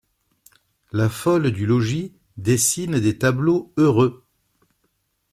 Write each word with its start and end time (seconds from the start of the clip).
La 0.91 1.09
folle 1.09 1.51
du 1.51 1.67
logis 1.67 2.11
dessine 2.35 2.99
des 2.99 3.19
tableaux 3.19 3.71
heureux. 3.77 4.23